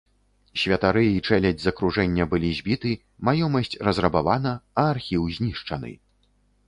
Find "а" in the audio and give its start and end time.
4.85-4.87